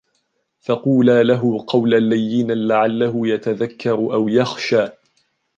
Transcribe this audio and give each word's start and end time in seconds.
فقولا 0.59 1.23
له 1.23 1.63
قولا 1.67 1.99
لينا 1.99 2.53
لعله 2.53 3.27
يتذكر 3.27 3.93
أو 3.95 4.27
يخشى 4.29 4.89